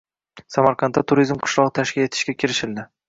Samarqandda 0.53 1.03
“Turizm 1.13 1.41
qishlogʻi” 1.43 1.75
tashkil 1.81 2.07
etishga 2.07 2.37
kirishildi 2.41 2.89